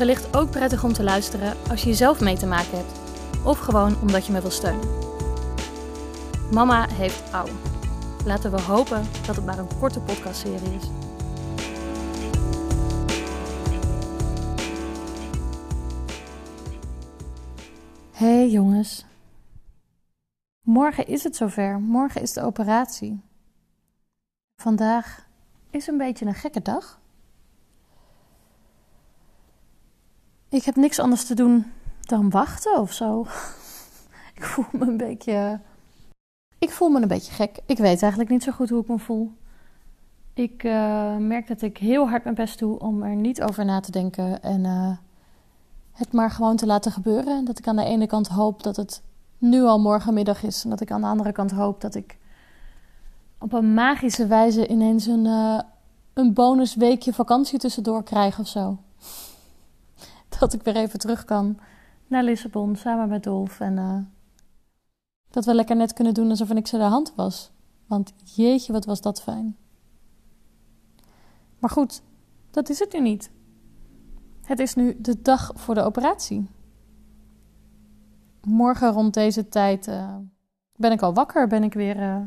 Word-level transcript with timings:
wellicht 0.00 0.36
ook 0.36 0.50
prettig 0.50 0.84
om 0.84 0.92
te 0.92 1.02
luisteren 1.02 1.56
als 1.68 1.82
je 1.82 1.94
zelf 1.94 2.20
mee 2.20 2.36
te 2.36 2.46
maken 2.46 2.76
hebt. 2.76 3.00
Of 3.44 3.58
gewoon 3.58 4.00
omdat 4.00 4.26
je 4.26 4.32
me 4.32 4.40
wil 4.40 4.50
steunen. 4.50 4.88
Mama 6.52 6.88
heeft 6.88 7.32
ouw. 7.32 7.46
Laten 8.24 8.50
we 8.50 8.60
hopen 8.60 9.02
dat 9.26 9.36
het 9.36 9.44
maar 9.44 9.58
een 9.58 9.78
korte 9.78 10.00
podcastserie 10.00 10.74
is. 10.74 10.90
Hey 18.12 18.48
jongens. 18.48 19.06
Morgen 20.60 21.06
is 21.06 21.24
het 21.24 21.36
zover. 21.36 21.80
Morgen 21.80 22.22
is 22.22 22.32
de 22.32 22.42
operatie. 22.42 23.20
Vandaag 24.56 25.28
is 25.70 25.86
een 25.86 25.98
beetje 25.98 26.26
een 26.26 26.34
gekke 26.34 26.62
dag. 26.62 26.99
Ik 30.50 30.64
heb 30.64 30.76
niks 30.76 30.98
anders 30.98 31.24
te 31.24 31.34
doen 31.34 31.72
dan 32.00 32.30
wachten 32.30 32.80
of 32.80 32.92
zo. 32.92 33.20
ik 34.36 34.44
voel 34.44 34.64
me 34.72 34.86
een 34.86 34.96
beetje. 34.96 35.60
Ik 36.58 36.70
voel 36.70 36.88
me 36.88 37.00
een 37.00 37.08
beetje 37.08 37.32
gek. 37.32 37.58
Ik 37.66 37.78
weet 37.78 38.02
eigenlijk 38.02 38.30
niet 38.30 38.42
zo 38.42 38.52
goed 38.52 38.70
hoe 38.70 38.80
ik 38.80 38.88
me 38.88 38.98
voel. 38.98 39.32
Ik 40.34 40.62
uh, 40.62 41.16
merk 41.16 41.46
dat 41.48 41.62
ik 41.62 41.78
heel 41.78 42.08
hard 42.08 42.24
mijn 42.24 42.34
best 42.34 42.58
doe 42.58 42.78
om 42.78 43.02
er 43.02 43.14
niet 43.14 43.42
over 43.42 43.64
na 43.64 43.80
te 43.80 43.90
denken 43.90 44.42
en 44.42 44.64
uh, 44.64 44.96
het 45.92 46.12
maar 46.12 46.30
gewoon 46.30 46.56
te 46.56 46.66
laten 46.66 46.92
gebeuren. 46.92 47.44
Dat 47.44 47.58
ik 47.58 47.66
aan 47.66 47.76
de 47.76 47.84
ene 47.84 48.06
kant 48.06 48.28
hoop 48.28 48.62
dat 48.62 48.76
het 48.76 49.02
nu 49.38 49.62
al 49.62 49.80
morgenmiddag 49.80 50.42
is 50.42 50.64
en 50.64 50.70
dat 50.70 50.80
ik 50.80 50.90
aan 50.90 51.00
de 51.00 51.06
andere 51.06 51.32
kant 51.32 51.50
hoop 51.50 51.80
dat 51.80 51.94
ik 51.94 52.18
op 53.38 53.52
een 53.52 53.74
magische 53.74 54.26
wijze 54.26 54.68
ineens 54.68 55.06
een, 55.06 55.24
uh, 55.24 55.60
een 56.12 56.32
bonusweekje 56.32 57.12
vakantie 57.12 57.58
tussendoor 57.58 58.02
krijg 58.02 58.38
of 58.38 58.48
zo. 58.48 58.78
Dat 60.40 60.52
ik 60.52 60.62
weer 60.62 60.76
even 60.76 60.98
terug 60.98 61.24
kan 61.24 61.58
naar 62.06 62.24
Lissabon 62.24 62.76
samen 62.76 63.08
met 63.08 63.22
Dolf. 63.22 63.60
En 63.60 63.76
uh, 63.76 63.98
dat 65.30 65.44
we 65.44 65.54
lekker 65.54 65.76
net 65.76 65.92
kunnen 65.92 66.14
doen 66.14 66.30
alsof 66.30 66.52
niks 66.52 66.74
aan 66.74 66.80
de 66.80 66.86
hand 66.86 67.12
was. 67.16 67.50
Want 67.86 68.12
jeetje, 68.24 68.72
wat 68.72 68.84
was 68.84 69.00
dat 69.00 69.22
fijn. 69.22 69.56
Maar 71.58 71.70
goed, 71.70 72.02
dat 72.50 72.68
is 72.68 72.78
het 72.78 72.92
nu 72.92 73.00
niet. 73.00 73.30
Het 74.42 74.58
is 74.58 74.74
nu 74.74 74.96
de 75.00 75.22
dag 75.22 75.52
voor 75.54 75.74
de 75.74 75.82
operatie. 75.82 76.50
Morgen 78.42 78.92
rond 78.92 79.14
deze 79.14 79.48
tijd 79.48 79.88
uh, 79.88 80.16
ben 80.76 80.92
ik 80.92 81.02
al 81.02 81.14
wakker, 81.14 81.48
ben 81.48 81.62
ik 81.62 81.74
weer. 81.74 81.96
Uh, 81.96 82.22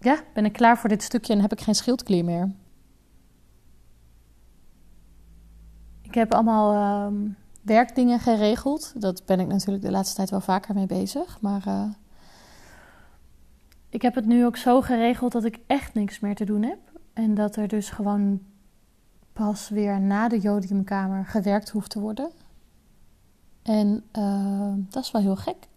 ja, 0.00 0.22
ben 0.34 0.44
ik 0.44 0.52
klaar 0.52 0.78
voor 0.78 0.88
dit 0.88 1.02
stukje 1.02 1.32
en 1.32 1.40
heb 1.40 1.52
ik 1.52 1.60
geen 1.60 1.74
schildklier 1.74 2.24
meer. 2.24 2.54
Ik 6.08 6.14
heb 6.14 6.34
allemaal 6.34 7.06
um, 7.06 7.36
werkdingen 7.62 8.20
geregeld. 8.20 8.92
Dat 9.00 9.22
ben 9.26 9.40
ik 9.40 9.46
natuurlijk 9.46 9.84
de 9.84 9.90
laatste 9.90 10.16
tijd 10.16 10.30
wel 10.30 10.40
vaker 10.40 10.74
mee 10.74 10.86
bezig. 10.86 11.40
Maar 11.40 11.64
uh, 11.66 11.84
ik 13.88 14.02
heb 14.02 14.14
het 14.14 14.26
nu 14.26 14.44
ook 14.44 14.56
zo 14.56 14.80
geregeld 14.80 15.32
dat 15.32 15.44
ik 15.44 15.58
echt 15.66 15.94
niks 15.94 16.20
meer 16.20 16.34
te 16.34 16.44
doen 16.44 16.62
heb. 16.62 16.78
En 17.12 17.34
dat 17.34 17.56
er 17.56 17.68
dus 17.68 17.90
gewoon 17.90 18.40
pas 19.32 19.68
weer 19.68 20.00
na 20.00 20.28
de 20.28 20.38
jodiumkamer 20.38 21.24
gewerkt 21.24 21.70
hoeft 21.70 21.90
te 21.90 22.00
worden. 22.00 22.30
En 23.62 24.04
uh, 24.18 24.72
dat 24.76 25.02
is 25.02 25.10
wel 25.10 25.22
heel 25.22 25.36
gek. 25.36 25.68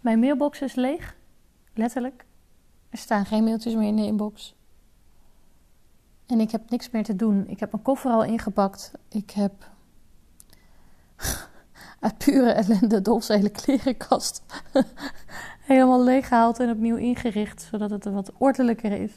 Mijn 0.00 0.18
mailbox 0.18 0.60
is 0.60 0.74
leeg, 0.74 1.16
letterlijk. 1.74 2.24
Er 2.88 2.98
staan 2.98 3.26
geen 3.26 3.44
mailtjes 3.44 3.74
meer 3.74 3.88
in 3.88 3.96
de 3.96 4.06
inbox. 4.06 4.54
En 6.26 6.40
ik 6.40 6.50
heb 6.50 6.70
niks 6.70 6.90
meer 6.90 7.04
te 7.04 7.16
doen. 7.16 7.44
Ik 7.48 7.60
heb 7.60 7.72
mijn 7.72 7.82
koffer 7.82 8.10
al 8.10 8.24
ingepakt. 8.24 8.92
Ik 9.08 9.30
heb 9.30 9.52
uit 12.00 12.18
pure 12.18 12.50
ellende 12.50 13.02
Dolf's 13.02 13.28
hele 13.28 13.48
klerenkast 13.48 14.42
helemaal 15.60 16.02
leeggehaald 16.02 16.60
en 16.60 16.70
opnieuw 16.70 16.96
ingericht, 16.96 17.66
zodat 17.70 17.90
het 17.90 18.04
wat 18.04 18.32
ordelijker 18.38 18.92
is. 18.92 19.12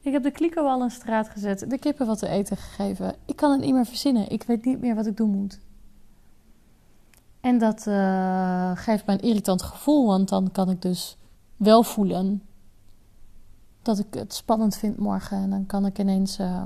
Ik 0.00 0.12
heb 0.12 0.22
de 0.22 0.30
kliko 0.30 0.66
al 0.66 0.82
in 0.82 0.90
straat 0.90 1.28
gezet, 1.28 1.70
de 1.70 1.78
kippen 1.78 2.06
wat 2.06 2.18
te 2.18 2.28
eten 2.28 2.56
gegeven. 2.56 3.14
Ik 3.24 3.36
kan 3.36 3.50
het 3.50 3.60
niet 3.60 3.74
meer 3.74 3.86
verzinnen. 3.86 4.30
Ik 4.30 4.42
weet 4.42 4.64
niet 4.64 4.80
meer 4.80 4.94
wat 4.94 5.06
ik 5.06 5.16
doen 5.16 5.30
moet. 5.30 5.60
En 7.40 7.58
dat 7.58 7.86
uh, 7.86 8.70
geeft 8.74 9.06
mij 9.06 9.14
een 9.14 9.28
irritant 9.28 9.62
gevoel, 9.62 10.06
want 10.06 10.28
dan 10.28 10.50
kan 10.52 10.70
ik 10.70 10.82
dus 10.82 11.16
wel 11.56 11.82
voelen 11.82 12.42
dat 13.82 13.98
ik 13.98 14.14
het 14.14 14.34
spannend 14.34 14.76
vind 14.76 14.98
morgen. 14.98 15.36
En 15.36 15.50
dan 15.50 15.66
kan 15.66 15.86
ik 15.86 15.98
ineens. 15.98 16.38
Uh, 16.38 16.62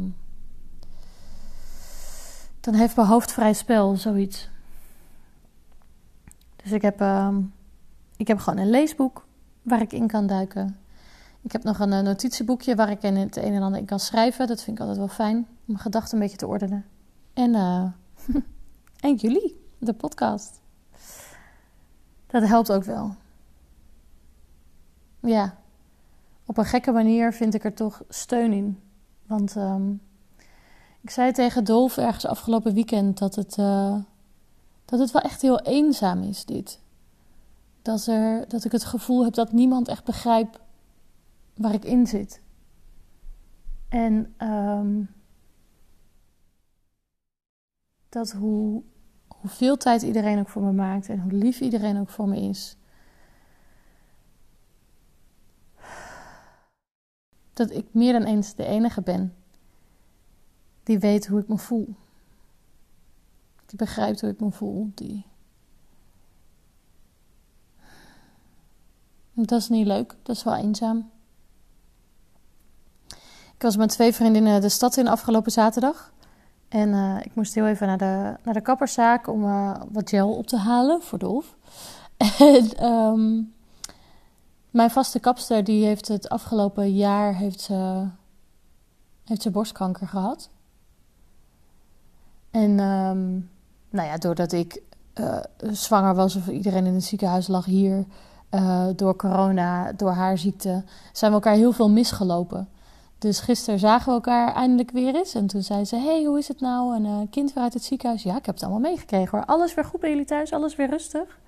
dan 2.60 2.74
heeft 2.74 2.96
mijn 2.96 3.08
hoofd 3.08 3.32
vrij 3.32 3.52
spel, 3.52 3.96
zoiets. 3.96 4.48
Dus 6.56 6.72
ik 6.72 6.82
heb, 6.82 7.00
uh, 7.00 7.36
ik 8.16 8.28
heb 8.28 8.38
gewoon 8.38 8.58
een 8.58 8.70
leesboek 8.70 9.26
waar 9.62 9.80
ik 9.80 9.92
in 9.92 10.06
kan 10.06 10.26
duiken. 10.26 10.78
Ik 11.42 11.52
heb 11.52 11.62
nog 11.62 11.78
een 11.78 11.92
uh, 11.92 12.00
notitieboekje 12.00 12.74
waar 12.74 12.90
ik 12.90 13.02
in 13.02 13.16
het 13.16 13.36
een 13.36 13.52
en 13.52 13.62
ander 13.62 13.80
in 13.80 13.86
kan 13.86 14.00
schrijven. 14.00 14.46
Dat 14.46 14.62
vind 14.62 14.76
ik 14.76 14.80
altijd 14.80 14.98
wel 14.98 15.08
fijn 15.08 15.36
om 15.36 15.46
mijn 15.64 15.78
gedachten 15.78 16.14
een 16.14 16.22
beetje 16.22 16.36
te 16.36 16.46
ordenen. 16.46 16.84
En, 17.32 17.54
uh, 17.54 17.84
en 19.08 19.14
jullie, 19.14 19.60
de 19.78 19.92
podcast. 19.92 20.60
Dat 22.26 22.42
helpt 22.42 22.72
ook 22.72 22.84
wel. 22.84 23.14
Ja, 25.20 25.58
op 26.46 26.58
een 26.58 26.64
gekke 26.64 26.92
manier 26.92 27.32
vind 27.32 27.54
ik 27.54 27.64
er 27.64 27.74
toch 27.74 28.02
steun 28.08 28.52
in. 28.52 28.80
Want 29.26 29.56
um, 29.56 30.00
ik 31.00 31.10
zei 31.10 31.32
tegen 31.32 31.64
Dolf 31.64 31.96
ergens 31.96 32.26
afgelopen 32.26 32.74
weekend 32.74 33.18
dat 33.18 33.34
het, 33.34 33.56
uh, 33.56 33.96
dat 34.84 34.98
het 34.98 35.10
wel 35.10 35.22
echt 35.22 35.42
heel 35.42 35.60
eenzaam 35.60 36.22
is, 36.22 36.44
dit. 36.44 36.80
Dat, 37.82 38.06
er, 38.06 38.48
dat 38.48 38.64
ik 38.64 38.72
het 38.72 38.84
gevoel 38.84 39.24
heb 39.24 39.34
dat 39.34 39.52
niemand 39.52 39.88
echt 39.88 40.04
begrijpt 40.04 40.58
waar 41.56 41.74
ik 41.74 41.84
in 41.84 42.06
zit. 42.06 42.42
En 43.88 44.34
um, 44.38 45.10
dat 48.08 48.32
hoe, 48.32 48.82
hoeveel 49.28 49.76
tijd 49.76 50.02
iedereen 50.02 50.38
ook 50.38 50.48
voor 50.48 50.62
me 50.62 50.72
maakt 50.72 51.08
en 51.08 51.20
hoe 51.20 51.32
lief 51.32 51.60
iedereen 51.60 52.00
ook 52.00 52.08
voor 52.08 52.28
me 52.28 52.40
is 52.40 52.76
dat 57.54 57.70
ik 57.70 57.86
meer 57.90 58.12
dan 58.12 58.22
eens 58.22 58.54
de 58.54 58.64
enige 58.64 59.02
ben 59.02 59.34
die 60.84 60.98
weet 60.98 61.26
hoe 61.26 61.40
ik 61.40 61.48
me 61.48 61.58
voel. 61.58 61.94
Die 63.66 63.78
begrijpt 63.78 64.20
hoe 64.20 64.30
ik 64.30 64.40
me 64.40 64.50
voel. 64.50 64.90
Die... 64.94 65.26
Dat 69.32 69.60
is 69.60 69.68
niet 69.68 69.86
leuk, 69.86 70.16
dat 70.22 70.36
is 70.36 70.42
wel 70.44 70.54
eenzaam. 70.54 71.10
Ik 73.54 73.62
was 73.62 73.76
met 73.76 73.88
twee 73.88 74.12
vriendinnen 74.12 74.60
de 74.60 74.68
stad 74.68 74.96
in 74.96 75.08
afgelopen 75.08 75.52
zaterdag. 75.52 76.12
En 76.68 76.88
uh, 76.88 77.18
ik 77.22 77.34
moest 77.34 77.54
heel 77.54 77.66
even 77.66 77.86
naar 77.86 77.98
de, 77.98 78.36
naar 78.42 78.54
de 78.54 78.60
kapperszaak 78.60 79.28
om 79.28 79.44
uh, 79.44 79.80
wat 79.92 80.10
gel 80.10 80.36
op 80.36 80.46
te 80.46 80.56
halen 80.56 81.02
voor 81.02 81.18
Dolf. 81.18 81.56
En 82.38 82.84
um, 82.84 83.53
mijn 84.74 84.90
vaste 84.90 85.18
kapster 85.18 85.64
die 85.64 85.84
heeft 85.84 86.08
het 86.08 86.28
afgelopen 86.28 86.94
jaar 86.94 87.36
heeft 87.36 87.60
ze, 87.60 88.06
heeft 89.24 89.52
borstkanker 89.52 90.08
gehad. 90.08 90.50
En 92.50 92.70
um, 92.80 93.50
nou 93.90 94.08
ja, 94.08 94.16
doordat 94.16 94.52
ik 94.52 94.82
uh, 95.14 95.38
zwanger 95.58 96.14
was 96.14 96.36
of 96.36 96.48
iedereen 96.48 96.86
in 96.86 96.94
het 96.94 97.04
ziekenhuis 97.04 97.48
lag 97.48 97.64
hier 97.64 98.04
uh, 98.50 98.86
door 98.96 99.16
corona, 99.16 99.92
door 99.92 100.10
haar 100.10 100.38
ziekte, 100.38 100.84
zijn 101.12 101.30
we 101.30 101.36
elkaar 101.36 101.54
heel 101.54 101.72
veel 101.72 101.90
misgelopen. 101.90 102.68
Dus 103.18 103.40
gisteren 103.40 103.78
zagen 103.78 104.06
we 104.06 104.12
elkaar 104.12 104.54
eindelijk 104.54 104.90
weer 104.90 105.14
eens. 105.14 105.34
En 105.34 105.46
toen 105.46 105.62
zei 105.62 105.84
ze: 105.84 105.96
Hey, 105.96 106.24
hoe 106.24 106.38
is 106.38 106.48
het 106.48 106.60
nou? 106.60 106.94
En 106.94 107.04
uh, 107.04 107.18
kind 107.30 107.52
weer 107.52 107.62
uit 107.62 107.74
het 107.74 107.84
ziekenhuis. 107.84 108.22
Ja, 108.22 108.36
ik 108.36 108.46
heb 108.46 108.54
het 108.54 108.64
allemaal 108.64 108.90
meegekregen 108.90 109.38
hoor. 109.38 109.46
Alles 109.46 109.74
weer 109.74 109.84
goed 109.84 110.00
bij 110.00 110.10
jullie 110.10 110.24
thuis, 110.24 110.52
alles 110.52 110.76
weer 110.76 110.90
rustig. 110.90 111.38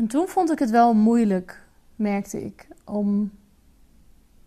En 0.00 0.06
toen 0.06 0.28
vond 0.28 0.50
ik 0.50 0.58
het 0.58 0.70
wel 0.70 0.94
moeilijk, 0.94 1.62
merkte 1.96 2.44
ik, 2.44 2.68
om 2.84 3.30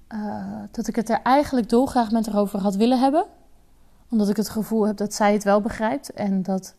uh, 0.10 0.62
dat 0.72 0.88
ik 0.88 0.96
het 0.96 1.10
er 1.10 1.20
eigenlijk 1.24 1.70
dolgraag 1.70 2.12
met 2.12 2.26
haar 2.26 2.42
over 2.42 2.60
had 2.60 2.76
willen 2.76 3.00
hebben. 3.00 3.26
Omdat 4.10 4.30
ik 4.30 4.36
het 4.36 4.50
gevoel 4.50 4.88
heb 4.88 4.98
dat 4.98 5.14
zij 5.14 5.34
het 5.34 5.44
wel 5.44 5.62
begrijpt 5.62 6.14
en 6.14 6.44
dat 6.44 6.76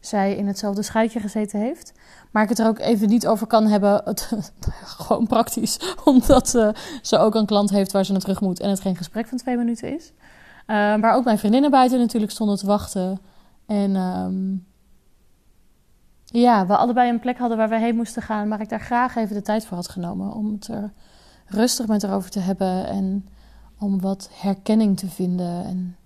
zij 0.00 0.36
in 0.36 0.46
hetzelfde 0.46 0.82
schuitje 0.82 1.20
gezeten 1.20 1.60
heeft. 1.60 1.92
Maar 2.30 2.42
ik 2.42 2.48
het 2.48 2.58
er 2.58 2.66
ook 2.66 2.78
even 2.78 3.08
niet 3.08 3.26
over 3.26 3.46
kan 3.46 3.66
hebben. 3.66 4.00
Het, 4.04 4.32
gewoon 4.98 5.26
praktisch. 5.26 5.94
Omdat 6.04 6.54
uh, 6.54 6.68
ze 7.02 7.18
ook 7.18 7.34
een 7.34 7.46
klant 7.46 7.70
heeft 7.70 7.92
waar 7.92 8.04
ze 8.04 8.12
naar 8.12 8.20
terug 8.20 8.40
moet 8.40 8.60
en 8.60 8.70
het 8.70 8.80
geen 8.80 8.96
gesprek 8.96 9.26
van 9.26 9.38
twee 9.38 9.56
minuten 9.56 9.94
is. 9.94 10.12
Uh, 10.66 10.76
waar 10.76 11.14
ook 11.14 11.24
mijn 11.24 11.38
vriendinnen 11.38 11.70
buiten 11.70 11.98
natuurlijk 11.98 12.32
stonden 12.32 12.56
te 12.56 12.66
wachten. 12.66 13.20
En 13.66 13.96
um, 13.96 14.66
ja, 16.40 16.66
we 16.66 16.76
allebei 16.76 17.10
een 17.10 17.20
plek 17.20 17.38
hadden 17.38 17.56
waar 17.56 17.68
we 17.68 17.78
heen 17.78 17.96
moesten 17.96 18.22
gaan. 18.22 18.48
Maar 18.48 18.60
ik 18.60 18.68
daar 18.68 18.80
graag 18.80 19.16
even 19.16 19.36
de 19.36 19.42
tijd 19.42 19.66
voor 19.66 19.76
had 19.76 19.88
genomen. 19.88 20.32
Om 20.32 20.52
het 20.52 20.68
er 20.68 20.92
rustig 21.46 21.86
met 21.86 22.02
erover 22.02 22.30
te 22.30 22.40
hebben. 22.40 22.86
En 22.86 23.28
om 23.78 24.00
wat 24.00 24.30
herkenning 24.32 24.98
te 24.98 25.08
vinden. 25.08 25.64
En 25.64 25.96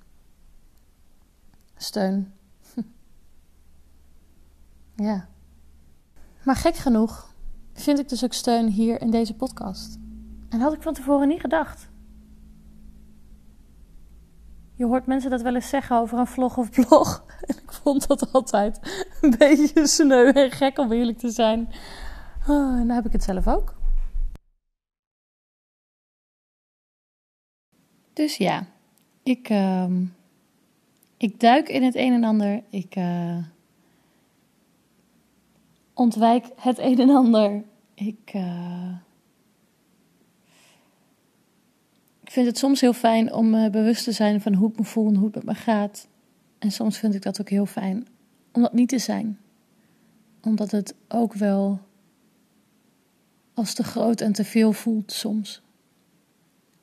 steun. 1.76 2.32
ja. 4.96 5.28
Maar 6.44 6.56
gek 6.56 6.76
genoeg 6.76 7.34
vind 7.72 7.98
ik 7.98 8.08
dus 8.08 8.24
ook 8.24 8.32
steun 8.32 8.68
hier 8.68 9.00
in 9.00 9.10
deze 9.10 9.34
podcast. 9.34 9.98
En 10.48 10.60
had 10.60 10.72
ik 10.72 10.82
van 10.82 10.94
tevoren 10.94 11.28
niet 11.28 11.40
gedacht. 11.40 11.89
Je 14.80 14.86
hoort 14.86 15.06
mensen 15.06 15.30
dat 15.30 15.42
wel 15.42 15.54
eens 15.54 15.68
zeggen 15.68 15.96
over 15.96 16.18
een 16.18 16.26
vlog 16.26 16.56
of 16.56 16.70
blog. 16.70 17.24
En 17.46 17.56
ik 17.62 17.72
vond 17.72 18.06
dat 18.08 18.32
altijd 18.32 19.06
een 19.20 19.34
beetje 19.38 19.86
sneu 19.86 20.30
en 20.30 20.50
gek 20.50 20.78
om 20.78 20.92
eerlijk 20.92 21.18
te 21.18 21.30
zijn. 21.30 21.68
Oh, 22.48 22.78
en 22.78 22.86
nou 22.86 22.92
heb 22.92 23.06
ik 23.06 23.12
het 23.12 23.22
zelf 23.22 23.48
ook. 23.48 23.74
Dus 28.12 28.36
ja, 28.36 28.66
ik, 29.22 29.50
uh, 29.50 29.90
ik 31.16 31.40
duik 31.40 31.68
in 31.68 31.82
het 31.82 31.94
een 31.94 32.12
en 32.12 32.24
ander. 32.24 32.62
Ik 32.70 32.96
uh, 32.96 33.44
ontwijk 35.94 36.46
het 36.56 36.78
een 36.78 36.98
en 36.98 37.10
ander. 37.10 37.64
Ik. 37.94 38.34
Uh, 38.34 38.94
Ik 42.30 42.36
vind 42.36 42.48
het 42.48 42.58
soms 42.58 42.80
heel 42.80 42.92
fijn 42.92 43.32
om 43.32 43.50
me 43.50 43.70
bewust 43.70 44.04
te 44.04 44.12
zijn 44.12 44.40
van 44.40 44.54
hoe 44.54 44.70
ik 44.70 44.78
me 44.78 44.84
voel 44.84 45.08
en 45.08 45.14
hoe 45.14 45.26
het 45.26 45.34
met 45.34 45.44
me 45.44 45.54
gaat. 45.54 46.08
En 46.58 46.72
soms 46.72 46.98
vind 46.98 47.14
ik 47.14 47.22
dat 47.22 47.40
ook 47.40 47.48
heel 47.48 47.66
fijn 47.66 48.06
om 48.52 48.62
dat 48.62 48.72
niet 48.72 48.88
te 48.88 48.98
zijn. 48.98 49.38
Omdat 50.42 50.70
het 50.70 50.94
ook 51.08 51.34
wel 51.34 51.80
als 53.54 53.74
te 53.74 53.84
groot 53.84 54.20
en 54.20 54.32
te 54.32 54.44
veel 54.44 54.72
voelt 54.72 55.12
soms. 55.12 55.62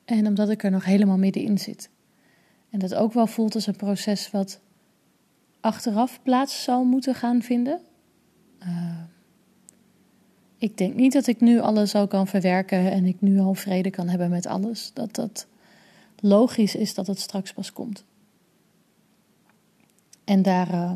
En 0.04 0.26
omdat 0.26 0.50
ik 0.50 0.62
er 0.62 0.70
nog 0.70 0.84
helemaal 0.84 1.18
middenin 1.18 1.58
zit. 1.58 1.90
En 2.70 2.78
dat 2.78 2.94
ook 2.94 3.12
wel 3.12 3.26
voelt 3.26 3.54
als 3.54 3.66
een 3.66 3.76
proces 3.76 4.30
wat 4.30 4.60
achteraf 5.60 6.22
plaats 6.22 6.62
zal 6.62 6.84
moeten 6.84 7.14
gaan 7.14 7.42
vinden. 7.42 7.80
Uh, 8.62 8.97
ik 10.58 10.76
denk 10.76 10.94
niet 10.94 11.12
dat 11.12 11.26
ik 11.26 11.40
nu 11.40 11.60
alles 11.60 11.94
al 11.94 12.06
kan 12.06 12.26
verwerken 12.26 12.90
en 12.90 13.04
ik 13.04 13.20
nu 13.20 13.38
al 13.38 13.54
vrede 13.54 13.90
kan 13.90 14.08
hebben 14.08 14.30
met 14.30 14.46
alles. 14.46 14.90
Dat 14.94 15.14
dat 15.14 15.46
logisch 16.20 16.74
is 16.74 16.94
dat 16.94 17.06
het 17.06 17.20
straks 17.20 17.52
pas 17.52 17.72
komt. 17.72 18.04
En 20.24 20.42
daar, 20.42 20.68
uh, 20.68 20.92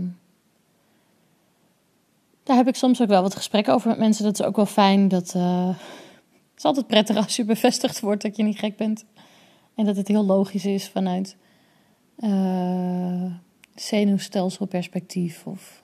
daar 2.43 2.57
heb 2.57 2.69
ik 2.69 2.75
soms 2.75 3.03
ook 3.03 3.09
wel 3.09 3.23
wat 3.23 3.37
gesprekken 3.37 3.75
over 3.75 3.89
met 3.89 3.99
mensen. 3.99 4.25
Dat 4.25 4.41
is 4.41 4.47
ook 4.47 4.57
wel 4.57 4.67
fijn. 4.67 5.09
Dat 5.09 5.35
uh, 5.37 5.69
het 5.69 6.57
is 6.57 6.65
altijd 6.65 6.87
prettig 6.87 7.17
als 7.17 7.37
je 7.37 7.45
bevestigd 7.45 8.01
wordt 8.01 8.23
dat 8.23 8.37
je 8.37 8.43
niet 8.43 8.59
gek 8.59 8.77
bent. 8.77 9.05
En 9.75 9.85
dat 9.85 9.97
het 9.97 10.09
heel 10.09 10.25
logisch 10.25 10.65
is 10.65 10.89
vanuit 10.89 11.37
uh, 12.19 13.33
zenuwstelselperspectief 13.75 15.47
of 15.47 15.83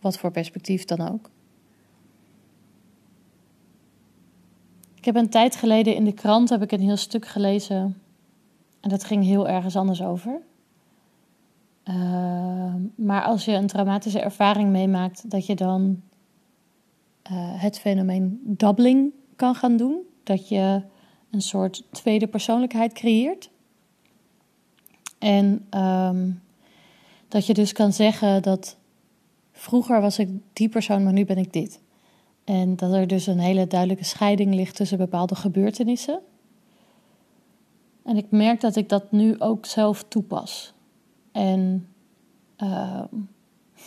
wat 0.00 0.18
voor 0.18 0.30
perspectief 0.30 0.84
dan 0.84 1.08
ook. 1.12 1.30
Ik 5.04 5.14
heb 5.14 5.22
een 5.22 5.30
tijd 5.30 5.56
geleden 5.56 5.94
in 5.94 6.04
de 6.04 6.12
krant 6.12 6.48
heb 6.48 6.62
ik 6.62 6.72
een 6.72 6.80
heel 6.80 6.96
stuk 6.96 7.26
gelezen. 7.26 8.00
En 8.80 8.88
dat 8.88 9.04
ging 9.04 9.24
heel 9.24 9.48
ergens 9.48 9.76
anders 9.76 10.02
over. 10.02 10.40
Uh, 11.84 12.74
maar 12.94 13.22
als 13.22 13.44
je 13.44 13.52
een 13.52 13.66
traumatische 13.66 14.20
ervaring 14.20 14.70
meemaakt, 14.70 15.30
dat 15.30 15.46
je 15.46 15.54
dan 15.54 16.02
uh, 17.32 17.36
het 17.36 17.78
fenomeen 17.78 18.40
doubling 18.44 19.12
kan 19.36 19.54
gaan 19.54 19.76
doen. 19.76 19.96
Dat 20.22 20.48
je 20.48 20.82
een 21.30 21.42
soort 21.42 21.84
tweede 21.90 22.26
persoonlijkheid 22.26 22.92
creëert. 22.92 23.50
En 25.18 25.66
um, 25.70 26.42
dat 27.28 27.46
je 27.46 27.54
dus 27.54 27.72
kan 27.72 27.92
zeggen 27.92 28.42
dat 28.42 28.76
vroeger 29.52 30.00
was 30.00 30.18
ik 30.18 30.28
die 30.52 30.68
persoon, 30.68 31.02
maar 31.02 31.12
nu 31.12 31.24
ben 31.24 31.38
ik 31.38 31.52
dit. 31.52 31.82
En 32.44 32.76
dat 32.76 32.92
er 32.92 33.06
dus 33.06 33.26
een 33.26 33.38
hele 33.38 33.66
duidelijke 33.66 34.04
scheiding 34.04 34.54
ligt 34.54 34.76
tussen 34.76 34.98
bepaalde 34.98 35.34
gebeurtenissen. 35.34 36.20
En 38.04 38.16
ik 38.16 38.26
merk 38.30 38.60
dat 38.60 38.76
ik 38.76 38.88
dat 38.88 39.12
nu 39.12 39.40
ook 39.40 39.66
zelf 39.66 40.04
toepas. 40.08 40.72
En 41.32 41.88
uh, 42.58 43.00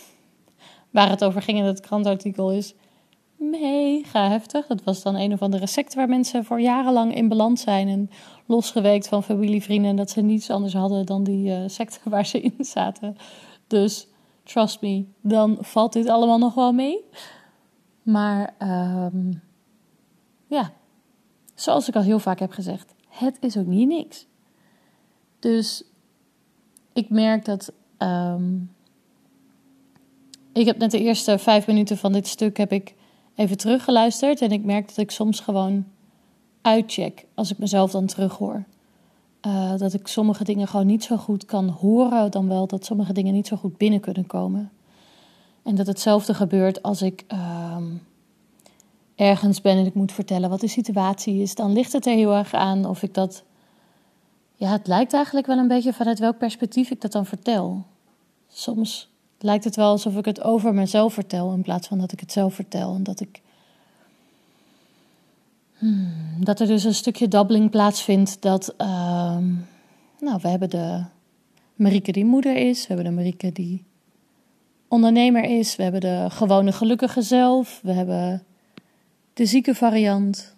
waar 0.90 1.10
het 1.10 1.24
over 1.24 1.42
ging 1.42 1.58
in 1.58 1.64
het 1.64 1.80
krantartikel 1.80 2.52
is 2.52 2.74
mega 3.38 4.28
heftig. 4.28 4.66
Dat 4.66 4.84
was 4.84 5.02
dan 5.02 5.14
een 5.14 5.32
of 5.32 5.42
andere 5.42 5.66
secte 5.66 5.96
waar 5.96 6.08
mensen 6.08 6.44
voor 6.44 6.60
jarenlang 6.60 7.14
in 7.14 7.28
balans 7.28 7.60
zijn 7.60 7.88
en 7.88 8.10
losgeweekt 8.46 9.08
van 9.08 9.22
familie, 9.22 9.62
vrienden. 9.62 9.90
En 9.90 9.96
dat 9.96 10.10
ze 10.10 10.20
niets 10.20 10.50
anders 10.50 10.74
hadden 10.74 11.06
dan 11.06 11.24
die 11.24 11.50
uh, 11.50 11.62
secte 11.66 11.98
waar 12.10 12.26
ze 12.26 12.40
in 12.40 12.64
zaten. 12.64 13.16
Dus 13.66 14.08
trust 14.42 14.80
me, 14.80 15.04
dan 15.20 15.56
valt 15.60 15.92
dit 15.92 16.08
allemaal 16.08 16.38
nog 16.38 16.54
wel 16.54 16.72
mee. 16.72 17.04
Maar 18.08 18.54
um, 18.62 19.42
ja, 20.46 20.72
zoals 21.54 21.88
ik 21.88 21.96
al 21.96 22.02
heel 22.02 22.18
vaak 22.18 22.38
heb 22.38 22.50
gezegd, 22.50 22.94
het 23.08 23.36
is 23.40 23.56
ook 23.56 23.66
niet 23.66 23.88
niks. 23.88 24.26
Dus 25.38 25.84
ik 26.92 27.10
merk 27.10 27.44
dat. 27.44 27.72
Um, 27.98 28.70
ik 30.52 30.66
heb 30.66 30.78
net 30.78 30.90
de 30.90 31.00
eerste 31.00 31.38
vijf 31.38 31.66
minuten 31.66 31.98
van 31.98 32.12
dit 32.12 32.26
stuk 32.26 32.56
heb 32.56 32.72
ik 32.72 32.94
even 33.34 33.56
teruggeluisterd. 33.56 34.40
En 34.40 34.50
ik 34.50 34.64
merk 34.64 34.88
dat 34.88 34.96
ik 34.96 35.10
soms 35.10 35.40
gewoon 35.40 35.86
uitcheck 36.62 37.26
als 37.34 37.50
ik 37.50 37.58
mezelf 37.58 37.90
dan 37.90 38.06
terughoor. 38.06 38.64
Uh, 39.46 39.76
dat 39.76 39.94
ik 39.94 40.06
sommige 40.06 40.44
dingen 40.44 40.68
gewoon 40.68 40.86
niet 40.86 41.04
zo 41.04 41.16
goed 41.16 41.44
kan 41.44 41.68
horen, 41.68 42.30
dan 42.30 42.48
wel 42.48 42.66
dat 42.66 42.84
sommige 42.84 43.12
dingen 43.12 43.32
niet 43.32 43.46
zo 43.46 43.56
goed 43.56 43.76
binnen 43.76 44.00
kunnen 44.00 44.26
komen. 44.26 44.70
En 45.62 45.74
dat 45.74 45.86
hetzelfde 45.86 46.34
gebeurt 46.34 46.82
als 46.82 47.02
ik 47.02 47.24
um, 47.76 48.02
ergens 49.18 49.60
ben 49.60 49.76
en 49.76 49.86
ik 49.86 49.94
moet 49.94 50.12
vertellen 50.12 50.50
wat 50.50 50.60
de 50.60 50.68
situatie 50.68 51.42
is. 51.42 51.54
Dan 51.54 51.72
ligt 51.72 51.92
het 51.92 52.06
er 52.06 52.14
heel 52.14 52.34
erg 52.34 52.54
aan 52.54 52.84
of 52.84 53.02
ik 53.02 53.14
dat. 53.14 53.42
Ja, 54.54 54.70
het 54.70 54.86
lijkt 54.86 55.12
eigenlijk 55.12 55.46
wel 55.46 55.58
een 55.58 55.68
beetje 55.68 55.92
vanuit 55.92 56.18
welk 56.18 56.38
perspectief 56.38 56.90
ik 56.90 57.00
dat 57.00 57.12
dan 57.12 57.26
vertel. 57.26 57.84
Soms 58.48 59.10
lijkt 59.38 59.64
het 59.64 59.76
wel 59.76 59.90
alsof 59.90 60.16
ik 60.16 60.24
het 60.24 60.42
over 60.42 60.74
mezelf 60.74 61.12
vertel 61.12 61.52
in 61.52 61.62
plaats 61.62 61.88
van 61.88 61.98
dat 61.98 62.12
ik 62.12 62.20
het 62.20 62.32
zelf 62.32 62.54
vertel. 62.54 62.94
En 62.94 63.02
dat 63.02 63.20
ik. 63.20 63.40
Hmm, 65.78 66.12
dat 66.40 66.60
er 66.60 66.66
dus 66.66 66.84
een 66.84 66.94
stukje 66.94 67.28
dobbeling 67.28 67.70
plaatsvindt. 67.70 68.42
Dat. 68.42 68.74
Uh, 68.78 69.36
nou, 70.20 70.38
we 70.42 70.48
hebben 70.48 70.70
de 70.70 71.04
Marieke 71.74 72.12
die 72.12 72.24
moeder 72.24 72.56
is. 72.56 72.80
We 72.80 72.86
hebben 72.86 73.04
de 73.04 73.16
Marieke 73.16 73.52
die 73.52 73.84
ondernemer 74.88 75.44
is. 75.44 75.76
We 75.76 75.82
hebben 75.82 76.00
de 76.00 76.26
gewone 76.28 76.72
gelukkige 76.72 77.22
zelf. 77.22 77.80
We 77.82 77.92
hebben 77.92 78.42
de 79.38 79.46
zieke 79.46 79.74
variant. 79.74 80.56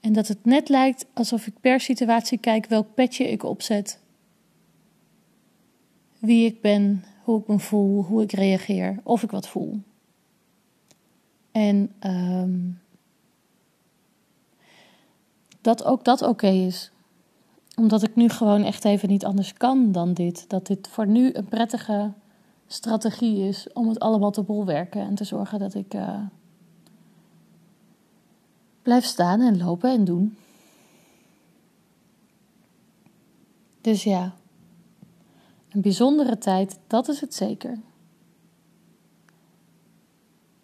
En 0.00 0.12
dat 0.12 0.28
het 0.28 0.44
net 0.44 0.68
lijkt 0.68 1.06
alsof 1.12 1.46
ik 1.46 1.60
per 1.60 1.80
situatie 1.80 2.38
kijk 2.38 2.66
welk 2.66 2.94
petje 2.94 3.30
ik 3.30 3.42
opzet. 3.42 4.00
Wie 6.18 6.46
ik 6.46 6.60
ben, 6.60 7.04
hoe 7.22 7.40
ik 7.40 7.46
me 7.46 7.58
voel, 7.58 8.02
hoe 8.02 8.22
ik 8.22 8.32
reageer, 8.32 9.00
of 9.02 9.22
ik 9.22 9.30
wat 9.30 9.48
voel. 9.48 9.80
En 11.52 11.92
um, 12.00 12.80
dat 15.60 15.84
ook 15.84 16.04
dat 16.04 16.22
oké 16.22 16.48
is. 16.48 16.90
Omdat 17.76 18.02
ik 18.02 18.16
nu 18.16 18.28
gewoon 18.28 18.64
echt 18.64 18.84
even 18.84 19.08
niet 19.08 19.24
anders 19.24 19.52
kan 19.52 19.92
dan 19.92 20.14
dit. 20.14 20.48
Dat 20.48 20.66
dit 20.66 20.88
voor 20.88 21.06
nu 21.06 21.30
een 21.32 21.48
prettige 21.48 22.12
strategie 22.66 23.48
is 23.48 23.72
om 23.72 23.88
het 23.88 24.00
allemaal 24.00 24.30
te 24.30 24.42
bolwerken 24.42 25.00
en 25.00 25.14
te 25.14 25.24
zorgen 25.24 25.58
dat 25.58 25.74
ik 25.74 25.94
uh, 25.94 26.18
blijf 28.84 29.04
staan 29.04 29.40
en 29.40 29.58
lopen 29.58 29.90
en 29.90 30.04
doen. 30.04 30.36
Dus 33.80 34.04
ja, 34.04 34.34
een 35.70 35.80
bijzondere 35.80 36.38
tijd, 36.38 36.78
dat 36.86 37.08
is 37.08 37.20
het 37.20 37.34
zeker. 37.34 37.78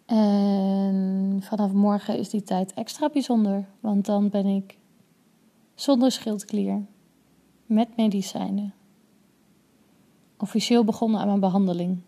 En 0.05 1.39
vanaf 1.41 1.71
morgen 1.71 2.17
is 2.17 2.29
die 2.29 2.43
tijd 2.43 2.73
extra 2.73 3.09
bijzonder, 3.09 3.65
want 3.79 4.05
dan 4.05 4.29
ben 4.29 4.45
ik 4.45 4.77
zonder 5.75 6.11
schildklier, 6.11 6.85
met 7.65 7.97
medicijnen, 7.97 8.73
officieel 10.37 10.83
begonnen 10.83 11.19
aan 11.19 11.27
mijn 11.27 11.39
behandeling. 11.39 12.01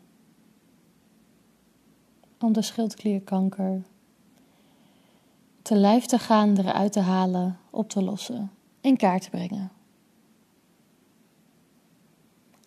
Om 2.39 2.53
de 2.53 2.61
schildklierkanker 2.61 3.81
te 5.63 5.75
lijf 5.75 6.05
te 6.05 6.19
gaan, 6.19 6.57
eruit 6.57 6.91
te 6.91 6.99
halen, 6.99 7.57
op 7.69 7.89
te 7.89 8.03
lossen, 8.03 8.51
in 8.81 8.97
kaart 8.97 9.23
te 9.23 9.29
brengen. 9.29 9.71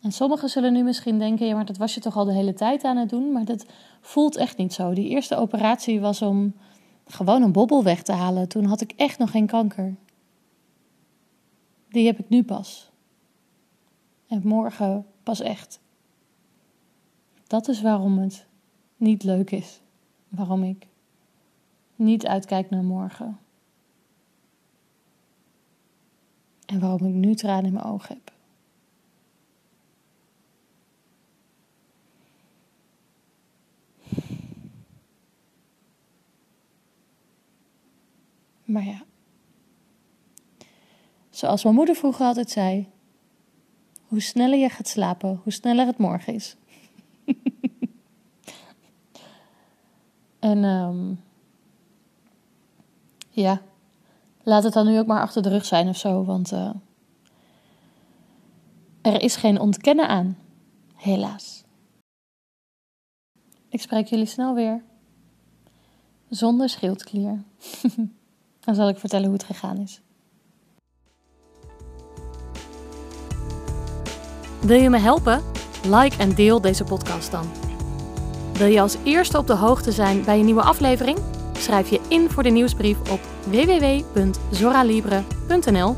En 0.00 0.12
sommigen 0.12 0.48
zullen 0.48 0.72
nu 0.72 0.82
misschien 0.82 1.18
denken: 1.18 1.46
ja, 1.46 1.54
maar 1.54 1.64
dat 1.64 1.76
was 1.76 1.94
je 1.94 2.00
toch 2.00 2.16
al 2.16 2.24
de 2.24 2.32
hele 2.32 2.54
tijd 2.54 2.84
aan 2.84 2.96
het 2.96 3.08
doen? 3.08 3.32
Maar 3.32 3.44
dat 3.44 3.66
voelt 4.00 4.36
echt 4.36 4.56
niet 4.56 4.72
zo. 4.72 4.92
Die 4.92 5.08
eerste 5.08 5.36
operatie 5.36 6.00
was 6.00 6.22
om 6.22 6.54
gewoon 7.06 7.42
een 7.42 7.52
bobbel 7.52 7.82
weg 7.82 8.02
te 8.02 8.12
halen. 8.12 8.48
Toen 8.48 8.64
had 8.64 8.80
ik 8.80 8.92
echt 8.96 9.18
nog 9.18 9.30
geen 9.30 9.46
kanker. 9.46 9.94
Die 11.88 12.06
heb 12.06 12.18
ik 12.18 12.28
nu 12.28 12.42
pas. 12.42 12.90
En 14.26 14.40
morgen 14.44 15.06
pas 15.22 15.40
echt. 15.40 15.80
Dat 17.46 17.68
is 17.68 17.80
waarom 17.80 18.18
het 18.18 18.46
niet 18.96 19.22
leuk 19.22 19.50
is. 19.50 19.80
Waarom 20.28 20.62
ik 20.62 20.86
niet 21.96 22.26
uitkijk 22.26 22.70
naar 22.70 22.84
morgen. 22.84 23.38
En 26.66 26.80
waarom 26.80 27.06
ik 27.06 27.14
nu 27.14 27.34
tranen 27.34 27.64
in 27.64 27.72
mijn 27.72 27.84
ogen 27.84 28.14
heb. 28.14 28.34
Maar 38.64 38.84
ja. 38.84 39.04
Zoals 41.30 41.62
mijn 41.62 41.74
moeder 41.74 41.94
vroeger 41.94 42.26
altijd 42.26 42.50
zei: 42.50 42.88
hoe 44.06 44.20
sneller 44.20 44.58
je 44.58 44.68
gaat 44.68 44.88
slapen, 44.88 45.40
hoe 45.42 45.52
sneller 45.52 45.86
het 45.86 45.98
morgen 45.98 46.34
is. 46.34 46.56
en 50.38 50.64
um, 50.64 51.20
ja, 53.42 53.60
laat 54.42 54.62
het 54.62 54.72
dan 54.72 54.86
nu 54.86 54.98
ook 54.98 55.06
maar 55.06 55.20
achter 55.20 55.42
de 55.42 55.48
rug 55.48 55.64
zijn 55.64 55.88
of 55.88 55.96
zo, 55.96 56.24
want 56.24 56.52
uh, 56.52 56.70
er 59.02 59.22
is 59.22 59.36
geen 59.36 59.60
ontkennen 59.60 60.08
aan, 60.08 60.38
helaas. 60.94 61.64
Ik 63.68 63.80
spreek 63.80 64.06
jullie 64.06 64.26
snel 64.26 64.54
weer. 64.54 64.82
Zonder 66.28 66.68
schildklier. 66.68 67.42
dan 68.64 68.74
zal 68.74 68.88
ik 68.88 68.98
vertellen 68.98 69.24
hoe 69.24 69.34
het 69.34 69.44
gegaan 69.44 69.78
is. 69.78 70.00
Wil 74.60 74.80
je 74.80 74.90
me 74.90 74.98
helpen? 74.98 75.42
Like 75.84 76.16
en 76.16 76.34
deel 76.34 76.60
deze 76.60 76.84
podcast 76.84 77.30
dan. 77.30 77.46
Wil 78.52 78.66
je 78.66 78.80
als 78.80 78.96
eerste 79.04 79.38
op 79.38 79.46
de 79.46 79.54
hoogte 79.54 79.92
zijn 79.92 80.24
bij 80.24 80.38
een 80.38 80.44
nieuwe 80.44 80.62
aflevering? 80.62 81.35
Schrijf 81.58 81.88
je 81.88 82.00
in 82.08 82.30
voor 82.30 82.42
de 82.42 82.50
nieuwsbrief 82.50 82.98
op 83.10 83.20
www.zoralibre.nl 83.46 85.96